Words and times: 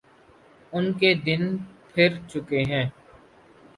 ان 0.73 0.85
کے 0.99 1.13
دن 1.25 1.41
پھر 1.93 2.09
چکے 2.29 2.61
ہیں۔ 2.63 2.85